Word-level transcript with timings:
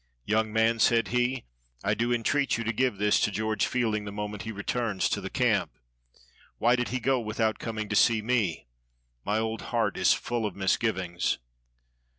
"Young 0.25 0.51
man," 0.51 0.79
said 0.79 1.09
he, 1.09 1.45
"I 1.83 1.93
do 1.93 2.11
entreat 2.11 2.57
you 2.57 2.63
to 2.63 2.73
give 2.73 2.97
this 2.97 3.19
to 3.19 3.29
George 3.29 3.67
Fielding 3.67 4.05
the 4.05 4.11
moment 4.11 4.41
he 4.41 4.51
returns 4.51 5.07
to 5.09 5.21
the 5.21 5.29
camp. 5.29 5.77
Why 6.57 6.75
did 6.75 6.87
he 6.87 6.99
go 6.99 7.19
without 7.19 7.59
coming 7.59 7.87
to 7.87 7.95
see 7.95 8.23
me? 8.23 8.65
my 9.23 9.37
old 9.37 9.61
heart 9.69 9.97
is 9.97 10.11
full 10.11 10.47
of 10.47 10.55
misgivings." 10.55 11.37